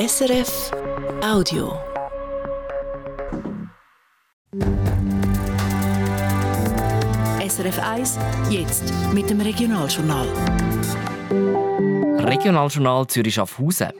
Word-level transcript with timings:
SRF 0.00 0.70
Audio. 1.22 1.78
SRF 7.46 7.78
1, 7.78 8.18
jetzt 8.48 8.94
mit 9.12 9.28
dem 9.28 9.42
Regionaljournal. 9.42 10.26
Regionaljournal 12.20 13.08
Zürich 13.08 13.34
Schaffhausen. 13.34 13.90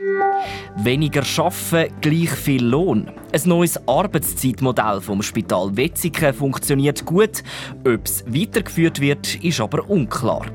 Weniger 0.77 1.23
arbeiten, 1.37 1.95
gleich 2.01 2.31
viel 2.31 2.65
Lohn. 2.65 3.11
Ein 3.35 3.43
neues 3.45 3.87
Arbeitszeitmodell 3.87 5.03
vom 5.03 5.21
Spital 5.21 5.77
Wetzikon 5.77 6.33
funktioniert 6.33 7.05
gut. 7.05 7.43
Ob 7.85 8.07
es 8.07 8.25
weitergeführt 8.27 9.03
wird, 9.03 9.45
ist 9.45 9.61
aber 9.61 9.91
unklar. 9.91 10.47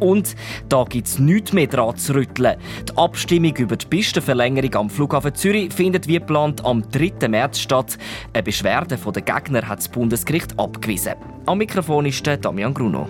Und 0.00 0.34
da 0.68 0.84
gibt 0.84 1.06
es 1.06 1.18
nichts 1.18 1.52
mehr 1.52 1.66
dran 1.66 1.96
zu 1.96 2.14
rütteln. 2.14 2.56
Die 2.88 2.96
Abstimmung 2.96 3.54
über 3.56 3.76
die 3.76 3.86
Pistenverlängerung 3.86 4.74
am 4.74 4.90
Flughafen 4.90 5.34
Zürich 5.34 5.72
findet 5.72 6.08
wie 6.08 6.14
geplant 6.14 6.64
am 6.64 6.82
3. 6.90 7.28
März 7.28 7.60
statt. 7.60 7.98
Eine 8.32 8.42
Beschwerde 8.42 8.96
der 8.96 9.22
Gegner 9.22 9.68
hat 9.68 9.78
das 9.78 9.88
Bundesgericht 9.88 10.58
abgewiesen. 10.58 11.14
Am 11.46 11.58
Mikrofon 11.58 12.06
ist 12.06 12.26
der 12.26 12.38
Damian 12.38 12.74
Gruno. 12.74 13.06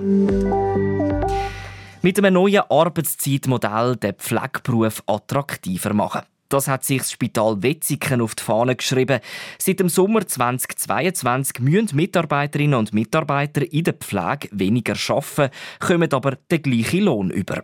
Mit 2.02 2.18
einem 2.18 2.34
neuen 2.34 2.62
Arbeitszeitmodell 2.68 3.96
den 3.96 4.14
Pflegeberuf 4.14 5.02
attraktiver 5.06 5.92
machen. 5.92 6.22
Das 6.50 6.68
hat 6.68 6.84
sich 6.84 6.98
das 6.98 7.12
Spital 7.12 7.62
Wetzikon 7.62 8.20
auf 8.20 8.34
die 8.34 8.42
Fahne 8.42 8.74
geschrieben. 8.76 9.20
Seit 9.56 9.80
dem 9.80 9.88
Sommer 9.88 10.26
2022 10.26 11.60
müssen 11.60 11.96
Mitarbeiterinnen 11.96 12.78
und 12.78 12.92
Mitarbeiter 12.92 13.72
in 13.72 13.84
der 13.84 13.94
Pflege 13.94 14.48
weniger 14.50 14.96
arbeiten, 15.08 15.54
kommen 15.78 16.12
aber 16.12 16.36
den 16.50 16.62
gleichen 16.62 17.04
Lohn 17.04 17.30
über. 17.30 17.62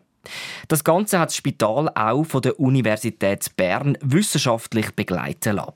Das 0.69 0.85
Ganze 0.85 1.19
hat 1.19 1.31
das 1.31 1.37
Spital 1.37 1.89
auch 1.95 2.25
von 2.25 2.43
der 2.43 2.59
Universität 2.61 3.57
Bern 3.57 3.99
wissenschaftlich 4.01 4.93
begleiten 4.93 5.57
lassen. 5.57 5.75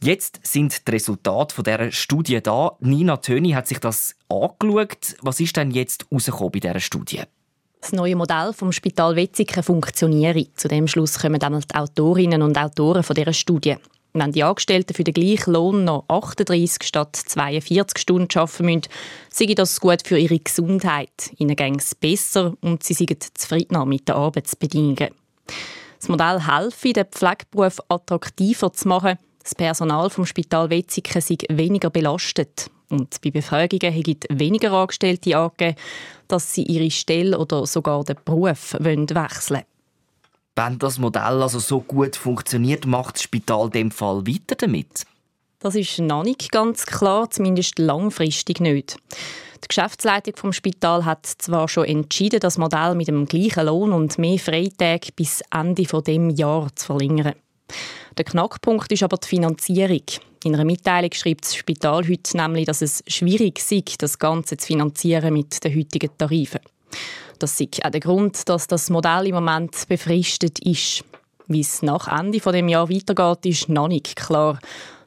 Jetzt 0.00 0.40
sind 0.42 0.86
die 0.86 0.92
Resultate 0.92 1.54
von 1.54 1.64
dieser 1.64 1.90
Studie 1.90 2.40
da. 2.40 2.76
Nina 2.80 3.16
Töni 3.16 3.50
hat 3.50 3.66
sich 3.66 3.78
das 3.78 4.16
angeschaut. 4.28 5.16
Was 5.22 5.40
ist 5.40 5.56
denn 5.56 5.70
jetzt 5.70 6.06
herausgekommen 6.10 6.52
bei 6.52 6.60
dieser 6.60 6.80
Studie? 6.80 7.22
Das 7.84 7.92
neue 7.92 8.16
Modell 8.16 8.54
vom 8.54 8.72
Spital 8.72 9.14
Wetzikon 9.14 9.62
funktioniere. 9.62 10.46
Zu 10.54 10.68
dem 10.68 10.88
Schluss 10.88 11.18
kommen 11.18 11.38
dann 11.38 11.60
die 11.60 11.74
Autorinnen 11.74 12.40
und 12.40 12.56
Autoren 12.56 13.02
von 13.02 13.14
dieser 13.14 13.34
Studie. 13.34 13.76
Wenn 14.14 14.32
die 14.32 14.42
Angestellten 14.42 14.94
für 14.94 15.04
den 15.04 15.12
gleichen 15.12 15.52
Lohn 15.52 15.84
noch 15.84 16.04
38 16.08 16.82
statt 16.82 17.14
42 17.14 17.98
Stunden 17.98 18.38
arbeiten 18.38 18.64
müssen, 18.64 18.82
sei 19.28 19.52
das 19.54 19.80
gut 19.80 20.06
für 20.06 20.18
ihre 20.18 20.38
Gesundheit. 20.38 21.30
Ihnen 21.36 21.56
geht 21.56 21.78
es 21.78 21.94
besser 21.94 22.54
und 22.62 22.82
sie 22.82 22.94
sind 22.94 23.38
zufriedener 23.38 23.84
mit 23.84 24.08
den 24.08 24.14
Arbeitsbedingungen. 24.14 25.10
Das 25.98 26.08
Modell 26.08 26.40
helfe, 26.40 26.94
den 26.94 27.04
Pflegeberuf 27.04 27.80
attraktiver 27.88 28.72
zu 28.72 28.88
machen. 28.88 29.18
Das 29.42 29.54
Personal 29.54 30.08
vom 30.08 30.24
Spital 30.24 30.70
Wetzikon 30.70 31.20
sei 31.20 31.36
weniger 31.50 31.90
belastet. 31.90 32.70
Und 32.90 33.20
bei 33.22 33.30
Befragungen 33.30 33.94
haben 33.94 34.16
weniger 34.30 34.72
Angestellte 34.72 35.36
angegeben, 35.36 35.76
dass 36.28 36.54
sie 36.54 36.62
ihre 36.62 36.90
Stelle 36.90 37.38
oder 37.38 37.66
sogar 37.66 38.04
den 38.04 38.16
Beruf 38.24 38.76
wechseln 38.78 39.08
wollen. 39.50 39.64
Wenn 40.56 40.78
das 40.78 40.98
Modell 40.98 41.42
also 41.42 41.58
so 41.58 41.80
gut 41.80 42.14
funktioniert, 42.14 42.86
macht 42.86 43.16
das 43.16 43.22
Spital 43.22 43.70
dem 43.70 43.90
Fall 43.90 44.26
weiter 44.26 44.54
damit? 44.56 45.04
Das 45.58 45.74
ist 45.74 45.98
noch 45.98 46.22
nicht 46.22 46.52
ganz 46.52 46.86
klar, 46.86 47.30
zumindest 47.30 47.78
langfristig 47.78 48.60
nicht. 48.60 48.96
Die 49.64 49.68
Geschäftsleitung 49.68 50.36
vom 50.36 50.52
Spital 50.52 51.06
hat 51.06 51.26
zwar 51.26 51.68
schon 51.68 51.86
entschieden, 51.86 52.38
das 52.38 52.58
Modell 52.58 52.94
mit 52.94 53.08
dem 53.08 53.24
gleichen 53.24 53.64
Lohn 53.66 53.92
und 53.92 54.18
mehr 54.18 54.38
Freitage 54.38 55.10
bis 55.16 55.42
Ende 55.50 55.86
von 55.86 56.04
dem 56.04 56.28
Jahr 56.28 56.68
zu 56.76 56.86
verlängern. 56.86 57.34
Der 58.18 58.26
Knackpunkt 58.26 58.92
ist 58.92 59.02
aber 59.02 59.16
die 59.16 59.26
Finanzierung. 59.26 60.02
In 60.44 60.54
einer 60.54 60.66
Mitteilung 60.66 61.10
schreibt 61.14 61.46
das 61.46 61.54
Spital 61.54 62.06
heute 62.06 62.36
nämlich, 62.36 62.66
dass 62.66 62.82
es 62.82 63.02
schwierig 63.06 63.60
sei, 63.60 63.82
das 63.96 64.18
Ganze 64.18 64.58
zu 64.58 64.66
finanzieren 64.66 65.32
mit 65.32 65.64
den 65.64 65.74
heutigen 65.74 66.10
Tarifen. 66.18 66.60
Das 67.38 67.58
ist 67.58 67.82
auch 67.82 67.90
der 67.90 68.00
Grund, 68.00 68.46
dass 68.46 68.66
das 68.66 68.90
Modell 68.90 69.28
im 69.28 69.36
Moment 69.36 69.74
befristet 69.88 70.58
ist. 70.58 71.02
Wie 71.46 71.60
es 71.60 71.80
nach 71.80 72.08
Ende 72.08 72.40
des 72.40 72.52
dem 72.52 72.68
Jahr 72.68 72.90
weitergeht, 72.90 73.46
ist 73.46 73.68
noch 73.70 73.88
nicht 73.88 74.16
klar. 74.16 74.58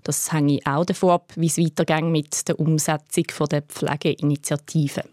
Das 0.02 0.32
hänge 0.32 0.60
auch 0.66 0.86
davon 0.86 1.12
ab, 1.12 1.34
wie 1.36 1.46
es 1.46 1.60
weitergeht 1.60 2.06
mit 2.06 2.48
der 2.48 2.60
Umsetzung 2.60 3.48
der 3.48 3.62
Pflegeinitiative. 3.62 5.04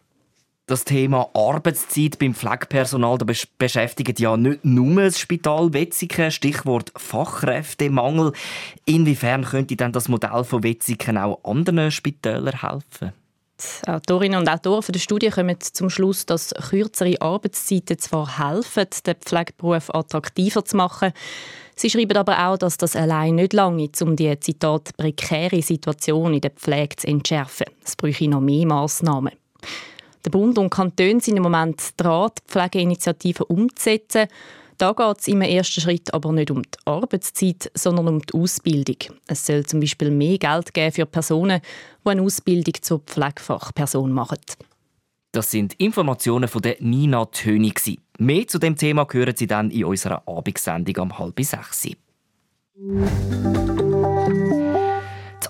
Das 0.66 0.84
Thema 0.84 1.28
Arbeitszeit 1.34 2.18
beim 2.18 2.34
Pflegepersonal 2.34 3.18
das 3.18 3.46
beschäftigt 3.58 4.18
ja 4.18 4.34
nicht 4.34 4.64
nur 4.64 5.02
das 5.02 5.18
Spital 5.18 5.74
Wetzikon, 5.74 6.30
Stichwort 6.30 6.90
Fachkräftemangel. 6.96 8.32
Inwiefern 8.86 9.44
könnte 9.44 9.76
denn 9.76 9.92
das 9.92 10.08
Modell 10.08 10.42
von 10.42 10.62
Wetzikon 10.62 11.18
auch 11.18 11.38
anderen 11.44 11.90
Spitälern 11.90 12.62
helfen? 12.62 13.12
Die 13.60 13.88
Autorinnen 13.88 14.40
und 14.40 14.48
Autoren 14.48 14.90
der 14.90 15.00
Studie 15.00 15.28
kommen 15.28 15.60
zum 15.60 15.90
Schluss, 15.90 16.24
dass 16.24 16.54
kürzere 16.70 17.20
Arbeitszeiten 17.20 17.98
zwar 17.98 18.38
helfen, 18.38 18.86
den 19.06 19.16
Pflegeberuf 19.16 19.94
attraktiver 19.94 20.64
zu 20.64 20.78
machen, 20.78 21.12
Sie 21.76 21.90
schreiben 21.90 22.16
aber 22.16 22.46
auch, 22.46 22.56
dass 22.56 22.78
das 22.78 22.94
allein 22.94 23.34
nicht 23.34 23.52
lange 23.52 23.90
um 24.00 24.14
die 24.14 24.38
Zitat 24.38 24.96
prekäre 24.96 25.60
Situation 25.60 26.32
in 26.32 26.40
der 26.40 26.52
Pflege 26.52 26.94
zu 26.94 27.08
entschärfen. 27.08 27.66
Es 27.84 27.96
bräuchte 27.96 28.28
noch 28.28 28.40
mehr 28.40 28.64
Massnahmen. 28.64 29.32
Der 30.24 30.30
Bund 30.30 30.56
und 30.58 30.70
Kantone 30.70 31.20
sind 31.20 31.36
im 31.36 31.42
Moment 31.42 31.82
dran, 31.96 32.30
die 32.38 32.42
Pflegeinitiative 32.50 33.44
umzusetzen. 33.44 34.26
Da 34.78 34.92
geht 34.92 35.20
es 35.20 35.28
im 35.28 35.42
ersten 35.42 35.80
Schritt 35.80 36.12
aber 36.12 36.32
nicht 36.32 36.50
um 36.50 36.62
die 36.62 36.78
Arbeitszeit, 36.84 37.70
sondern 37.74 38.08
um 38.08 38.20
die 38.20 38.34
Ausbildung. 38.34 38.96
Es 39.26 39.46
soll 39.46 39.64
zum 39.66 39.80
Beispiel 39.80 40.10
mehr 40.10 40.38
Geld 40.38 40.74
geben 40.74 40.92
für 40.92 41.06
Personen, 41.06 41.60
die 42.04 42.10
eine 42.10 42.22
Ausbildung 42.22 42.74
zur 42.80 43.00
Pflegefachperson 43.00 44.12
machen. 44.12 44.38
Das 45.32 45.50
sind 45.50 45.74
Informationen 45.74 46.48
von 46.48 46.62
der 46.62 46.76
Nina 46.80 47.26
Tönig. 47.26 47.98
Mehr 48.18 48.46
zu 48.46 48.58
dem 48.58 48.76
Thema 48.76 49.06
hören 49.10 49.34
Sie 49.36 49.46
dann 49.46 49.70
in 49.70 49.84
unserer 49.84 50.22
Abendsendung 50.26 50.96
um 51.02 51.18
halb 51.18 51.40
sechs. 51.40 51.88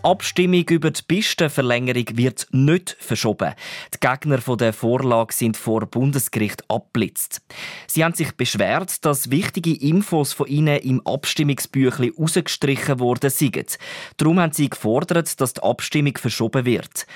Abstimmung 0.05 0.69
über 0.69 0.91
die 0.91 1.03
Pistenverlängerung 1.03 2.05
wird 2.13 2.47
nicht 2.51 2.95
verschoben. 3.01 3.55
Die 3.95 4.07
Gegner 4.07 4.39
der 4.57 4.75
Vorlage 4.75 5.33
sind 5.33 5.57
vor 5.57 5.87
Bundesgericht 5.87 6.63
abblitzt. 6.69 7.41
Sie 7.87 8.05
haben 8.05 8.15
sich 8.15 8.33
beschwert, 8.33 9.05
dass 9.07 9.31
wichtige 9.31 9.75
Infos 9.75 10.35
von 10.35 10.47
ihnen 10.47 10.77
im 10.81 11.01
Abstimmungsbüchlein 11.07 12.13
rausgestrichen 12.19 13.01
worden 13.01 13.31
sind. 13.31 13.79
Darum 14.19 14.41
haben 14.41 14.53
sie 14.53 14.69
gefordert, 14.69 15.41
dass 15.41 15.55
die 15.55 15.63
Abstimmung 15.63 16.19
verschoben 16.19 16.67
wird. 16.67 17.07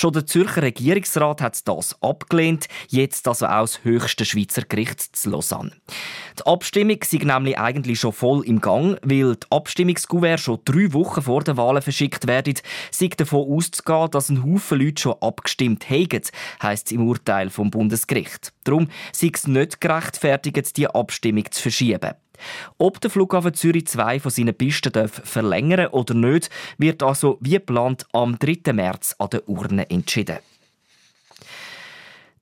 Schon 0.00 0.12
der 0.12 0.26
Zürcher 0.26 0.62
Regierungsrat 0.62 1.42
hat 1.42 1.66
das 1.66 2.00
abgelehnt, 2.00 2.68
jetzt 2.86 3.26
also 3.26 3.46
auch 3.46 3.62
das 3.62 3.82
höchste 3.82 4.24
Schweizer 4.24 4.62
Gericht 4.62 5.00
zu 5.16 5.28
Lausanne. 5.28 5.72
Die 6.38 6.46
Abstimmung 6.46 6.98
ist 6.98 7.12
nämlich 7.12 7.58
eigentlich 7.58 7.98
schon 7.98 8.12
voll 8.12 8.46
im 8.46 8.60
Gang, 8.60 8.96
weil 9.02 9.34
die 9.34 9.46
Abstimmungskuvert 9.50 10.38
schon 10.38 10.60
drei 10.64 10.92
Wochen 10.92 11.22
vor 11.22 11.42
den 11.42 11.56
Wahlen 11.56 11.82
verschickt 11.82 12.28
werden. 12.28 12.54
Sie 12.92 13.08
davon 13.08 13.52
auszugehen, 13.52 14.12
dass 14.12 14.28
ein 14.28 14.44
Haufen 14.44 14.78
Leute 14.78 15.02
schon 15.02 15.16
abgestimmt 15.20 15.90
haben, 15.90 16.22
heisst 16.62 16.86
es 16.86 16.92
im 16.92 17.04
Urteil 17.04 17.50
vom 17.50 17.72
Bundesgericht. 17.72 18.52
Darum 18.62 18.86
sei 19.12 19.32
es 19.34 19.48
nicht 19.48 19.80
gerechtfertigt, 19.80 20.76
die 20.76 20.86
Abstimmung 20.86 21.50
zu 21.50 21.60
verschieben. 21.60 22.14
Ob 22.78 23.00
der 23.00 23.10
Flughafen 23.10 23.54
Zürich 23.54 23.86
zwei 23.86 24.20
von 24.20 24.30
seinen 24.30 24.54
Pisten 24.54 24.92
darf 24.92 25.20
verlängern 25.24 25.88
oder 25.88 26.14
nicht, 26.14 26.50
wird 26.78 27.02
also 27.02 27.38
wie 27.40 27.50
geplant 27.50 28.06
am 28.12 28.38
3. 28.38 28.72
März 28.72 29.14
an 29.18 29.30
der 29.30 29.48
Urne 29.48 29.88
entschieden. 29.90 30.38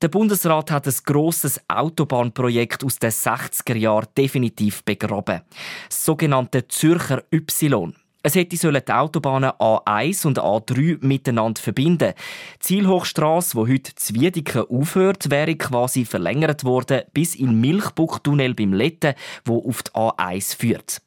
Der 0.03 0.09
Bundesrat 0.09 0.71
hat 0.71 0.87
ein 0.87 0.95
grosses 1.05 1.59
Autobahnprojekt 1.69 2.85
aus 2.85 2.99
den 2.99 3.11
60er 3.11 3.77
Jahren 3.77 4.09
definitiv 4.17 4.85
begraben. 4.85 5.41
Das 5.89 6.05
sogenannte 6.05 6.69
Zürcher 6.69 7.25
Y. 7.33 7.95
Es 8.27 8.35
hätte 8.35 8.57
sollen 8.57 8.83
die 8.85 8.93
Autobahnen 8.93 9.51
A1 9.51 10.27
und 10.27 10.41
A3 10.41 10.99
miteinander 11.01 11.63
verbinden. 11.63 12.13
Die 12.57 12.59
Zielhochstrasse, 12.59 13.57
die 13.57 13.73
heute 13.73 13.95
Zwiedeken 13.95 14.65
aufhört, 14.69 15.31
wäre 15.31 15.55
quasi 15.55 16.05
verlängert 16.05 16.65
worden 16.65 17.03
bis 17.13 17.37
in 17.37 17.61
Milchbuchtunnel 17.61 18.55
beim 18.55 18.73
Letten, 18.73 19.15
wo 19.45 19.65
auf 19.69 19.85
die 19.85 19.93
A1 19.93 20.57
führt. 20.57 21.03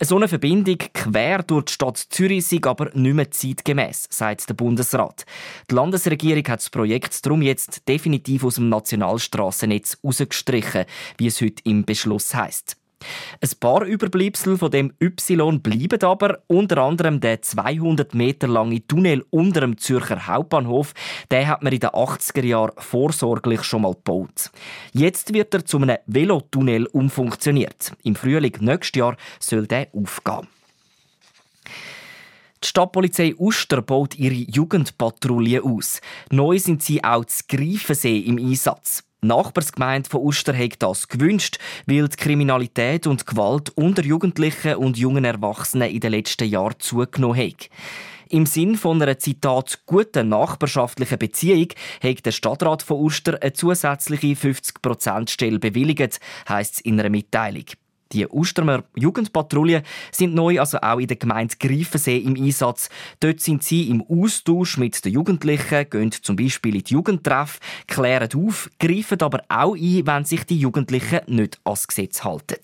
So 0.00 0.16
eine 0.16 0.26
Verbindung 0.26 0.78
quer 0.78 1.42
durch 1.42 1.66
die 1.66 1.72
Stadt 1.74 1.98
Zürich 1.98 2.46
sei 2.46 2.60
aber 2.62 2.90
nicht 2.94 3.14
mehr 3.14 3.30
zeitgemäß, 3.30 4.06
sagt 4.08 4.48
der 4.48 4.54
Bundesrat. 4.54 5.26
Die 5.70 5.74
Landesregierung 5.74 6.48
hat 6.48 6.60
das 6.60 6.70
Projekt 6.70 7.26
darum 7.26 7.42
jetzt 7.42 7.86
definitiv 7.86 8.42
aus 8.42 8.54
dem 8.54 8.70
Nationalstrassennetz 8.70 9.98
rausgestrichen, 10.02 10.86
wie 11.18 11.26
es 11.26 11.42
heute 11.42 11.62
im 11.64 11.84
Beschluss 11.84 12.34
heißt. 12.34 12.78
Ein 13.40 13.50
paar 13.60 13.84
Überbleibsel 13.84 14.58
von 14.58 14.70
dem 14.70 14.92
Y 15.00 15.60
bleiben 15.60 16.02
aber, 16.02 16.38
unter 16.46 16.78
anderem 16.78 17.20
der 17.20 17.42
200 17.42 18.14
Meter 18.14 18.48
lange 18.48 18.86
Tunnel 18.86 19.24
unter 19.30 19.60
dem 19.60 19.78
Zürcher 19.78 20.26
Hauptbahnhof. 20.26 20.94
Den 21.30 21.46
hat 21.48 21.62
man 21.62 21.72
in 21.72 21.80
den 21.80 21.90
80er 21.90 22.44
Jahren 22.44 22.72
vorsorglich 22.78 23.62
schon 23.62 23.82
mal 23.82 23.94
gebaut. 23.94 24.50
Jetzt 24.92 25.32
wird 25.32 25.54
er 25.54 25.64
zu 25.64 25.78
einem 25.78 25.98
Velotunnel 26.06 26.86
umfunktioniert. 26.86 27.92
Im 28.02 28.14
Frühling 28.14 28.56
nächstes 28.60 28.98
Jahr 28.98 29.16
soll 29.38 29.66
der 29.66 29.88
aufgehen. 29.92 30.48
Die 32.64 32.68
Stadtpolizei 32.68 33.34
Uster 33.36 33.82
baut 33.82 34.14
ihre 34.14 34.32
Jugendpatrouille 34.34 35.62
aus. 35.62 36.00
Neu 36.30 36.58
sind 36.58 36.82
sie 36.82 37.04
auch 37.04 37.26
zu 37.26 37.44
Greifensee 37.46 38.20
im 38.20 38.38
Einsatz. 38.38 39.04
Nachbarsgemeinde 39.26 40.08
von 40.08 40.22
Uster 40.22 40.56
hat 40.56 40.82
das 40.82 41.08
gewünscht, 41.08 41.58
weil 41.86 42.08
die 42.08 42.16
Kriminalität 42.16 43.06
und 43.06 43.26
Gewalt 43.26 43.70
unter 43.76 44.02
Jugendlichen 44.02 44.76
und 44.76 44.96
jungen 44.96 45.24
Erwachsenen 45.24 45.90
in 45.90 46.00
den 46.00 46.12
letzten 46.12 46.48
Jahren 46.48 46.78
zugenommen 46.78 47.38
hat. 47.38 47.68
Im 48.28 48.46
Sinn 48.46 48.76
von 48.76 49.00
einer 49.00 49.18
Zitat 49.18 49.80
guten 49.86 50.28
nachbarschaftlichen 50.28 51.18
Beziehung 51.18 51.68
hat 52.02 52.26
der 52.26 52.32
Stadtrat 52.32 52.82
von 52.82 52.98
Uster 52.98 53.40
eine 53.40 53.52
zusätzliche 53.52 54.28
50%-Stelle 54.28 55.58
bewilligt, 55.58 56.20
heisst 56.48 56.74
es 56.74 56.80
in 56.80 56.98
einer 56.98 57.10
Mitteilung. 57.10 57.64
Die 58.12 58.26
Ustermer 58.26 58.84
Jugendpatrouillen 58.96 59.82
sind 60.12 60.34
neu 60.34 60.60
also 60.60 60.78
auch 60.78 60.98
in 60.98 61.06
der 61.06 61.16
Gemeinde 61.16 61.56
Greifensee 61.58 62.18
im 62.18 62.36
Einsatz. 62.36 62.88
Dort 63.20 63.40
sind 63.40 63.62
sie 63.62 63.88
im 63.88 64.02
Austausch 64.02 64.78
mit 64.78 65.04
den 65.04 65.12
Jugendlichen, 65.12 65.88
gehen 65.90 66.12
zum 66.12 66.36
Beispiel 66.36 66.76
in 66.76 66.84
die 66.84 66.94
Jugendtreff, 66.94 67.58
klären 67.86 68.28
auf, 68.36 68.70
greifen 68.78 69.20
aber 69.20 69.42
auch 69.48 69.74
ein, 69.74 70.06
wenn 70.06 70.24
sich 70.24 70.44
die 70.44 70.58
Jugendlichen 70.58 71.20
nicht 71.26 71.60
ans 71.64 71.86
Gesetz 71.88 72.22
halten. 72.24 72.60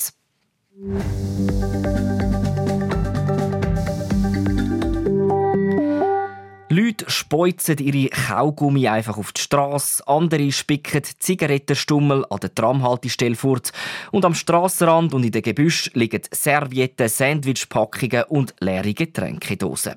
Leute 7.01 7.11
speuzen 7.11 7.79
ihre 7.79 8.11
Kaugummi 8.11 8.87
einfach 8.87 9.17
auf 9.17 9.33
die 9.33 9.41
Straße, 9.41 10.07
andere 10.07 10.53
spicken 10.53 11.03
Zigarettenstummel 11.19 12.27
an 12.29 12.41
der 12.41 12.55
Tramhaltestelle 12.55 13.37
fort 13.37 13.73
und 14.13 14.25
am 14.25 14.35
Strassenrand 14.35 15.15
und 15.15 15.25
in 15.25 15.33
den 15.33 15.43
Gebüsch 15.43 15.91
liegen 15.95 16.23
Servietten, 16.31 17.09
Sandwichpackungen 17.09 18.25
und 18.25 18.55
leere 18.61 18.93
Getränkedosen. 18.93 19.95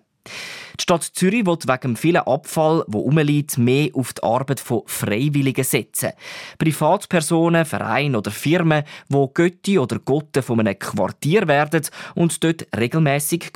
Die 0.79 0.83
Stadt 0.83 1.03
Zürich 1.03 1.45
will 1.45 1.57
wegen 1.57 1.81
dem 1.81 1.95
vielen 1.97 2.25
Abfall, 2.25 2.85
wo 2.87 2.99
umliegt, 2.99 3.57
mehr 3.57 3.89
auf 3.93 4.13
die 4.13 4.23
Arbeit 4.23 4.61
von 4.61 4.83
Freiwilligen 4.85 5.65
setzen. 5.65 6.13
Privatpersonen, 6.57 7.65
Vereine 7.65 8.17
oder 8.17 8.31
Firmen, 8.31 8.83
wo 9.09 9.27
Götti 9.27 9.77
oder 9.77 9.99
Gotte 9.99 10.41
von 10.41 10.61
einem 10.61 10.79
Quartier 10.79 11.47
werden 11.47 11.85
und 12.15 12.41
dort 12.43 12.65
regelmäßig 12.75 13.51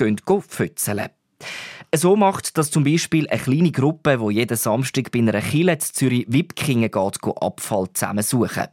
fötzeln. 0.49 1.09
So 1.95 2.15
macht 2.15 2.57
das 2.57 2.69
zum 2.69 2.83
Beispiel 2.83 3.29
eine 3.29 3.41
kleine 3.41 3.71
Gruppe, 3.71 4.17
die 4.17 4.35
jeden 4.35 4.57
Samstag 4.57 5.11
bei 5.11 5.19
einer 5.19 5.41
Kille 5.41 5.73
in 5.73 5.79
Zürich-Wipkingen 5.79 6.91
geht, 6.91 7.19
Abfall 7.41 7.87
zusammensuchen. 7.93 8.67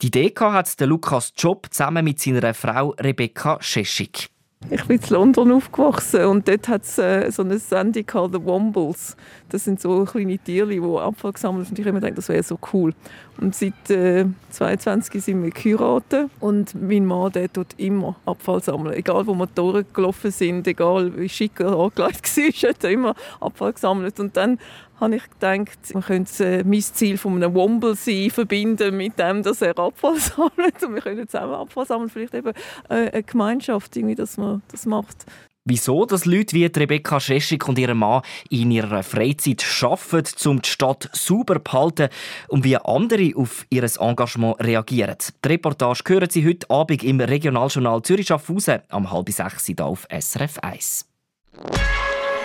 Die 0.00 0.06
Idee 0.06 0.32
hat 0.38 0.80
Lukas 0.80 1.32
Job 1.36 1.66
zusammen 1.70 2.04
mit 2.04 2.20
seiner 2.20 2.54
Frau 2.54 2.94
Rebecca 2.98 3.58
Scheschig. 3.60 4.30
Ich 4.70 4.84
bin 4.84 4.98
in 4.98 5.08
London 5.08 5.52
aufgewachsen 5.52 6.24
und 6.26 6.48
dort 6.48 6.68
hat 6.68 6.82
es 6.82 6.98
äh, 6.98 7.30
so 7.30 7.42
eine 7.42 7.58
Sendung 7.58 8.04
gehabt, 8.04 8.34
The 8.34 8.44
Wombles. 8.44 9.16
Das 9.48 9.64
sind 9.64 9.80
so 9.80 10.04
kleine 10.04 10.36
Tiere, 10.36 10.68
die 10.68 10.80
Abfall 10.80 11.32
gesammelt 11.32 11.70
und 11.70 11.78
ich 11.78 11.86
habe 11.86 11.94
mir 11.94 12.00
gedacht, 12.00 12.18
das 12.18 12.28
wäre 12.28 12.42
so 12.42 12.58
cool. 12.72 12.92
Und 13.40 13.54
seit 13.54 13.88
äh, 13.88 14.26
22 14.50 15.24
sind 15.24 15.42
wir 15.44 15.50
geheiratet 15.52 16.28
und 16.40 16.74
mein 16.74 17.06
Mann 17.06 17.32
der 17.32 17.50
tut 17.50 17.68
immer 17.78 18.16
Abfall 18.26 18.60
sammeln. 18.60 18.94
Egal 18.94 19.26
wo 19.28 19.34
wir 19.34 19.46
durchgelaufen 19.46 20.32
sind, 20.32 20.66
egal 20.66 21.16
wie 21.16 21.28
schick 21.28 21.60
er 21.60 21.78
angelegt 21.78 22.36
war, 22.36 22.70
hat 22.70 22.84
er 22.84 22.90
immer 22.90 23.14
Abfall 23.40 23.72
gesammelt. 23.72 24.18
Und 24.18 24.36
dann 24.36 24.58
habe 25.00 25.16
ich 25.16 25.30
gedacht, 25.30 25.78
man 25.94 26.02
könnte 26.02 26.44
äh, 26.44 26.64
mein 26.64 26.80
Ziel 26.80 27.18
von 27.18 27.34
einem 27.36 27.54
Womble 27.54 27.94
sein 27.94 28.30
verbinden 28.30 28.96
mit 28.96 29.18
dem, 29.18 29.42
dass 29.42 29.62
er 29.62 29.78
Abfall 29.78 30.16
sammelt 30.18 30.82
und 30.82 30.94
wir 30.94 31.02
können 31.02 31.28
zusammen 31.28 31.54
Abfall 31.54 31.86
sammeln. 31.86 32.08
Vielleicht 32.08 32.34
eben 32.34 32.52
äh, 32.88 33.10
eine 33.10 33.22
Gemeinschaft, 33.22 33.96
irgendwie, 33.96 34.14
dass 34.14 34.36
man 34.36 34.62
das 34.70 34.86
macht. 34.86 35.26
Wieso 35.70 36.06
dass 36.06 36.24
Leute 36.24 36.56
wie 36.56 36.64
Rebecca 36.64 37.20
Scheschik 37.20 37.68
und 37.68 37.78
ihr 37.78 37.94
Mann 37.94 38.22
in 38.48 38.70
ihrer 38.70 39.02
Freizeit 39.02 39.62
arbeiten, 39.82 40.48
um 40.48 40.62
die 40.62 40.68
Stadt 40.68 41.10
sauber 41.12 41.56
zu 41.56 41.60
behalten 41.62 42.08
und 42.48 42.64
wie 42.64 42.78
andere 42.78 43.32
auf 43.36 43.66
ihr 43.68 43.84
Engagement 44.00 44.58
reagieren. 44.60 45.16
Die 45.44 45.48
Reportage 45.48 46.02
hören 46.06 46.30
Sie 46.30 46.46
heute 46.46 46.70
Abend 46.70 47.04
im 47.04 47.20
Regionaljournal 47.20 48.00
Zürich-Schaffhausen 48.00 48.80
am 48.88 49.10
halb 49.12 49.28
sechs 49.28 49.66
hier 49.66 49.84
auf 49.84 50.06
SRF 50.10 50.58
1. 50.60 51.06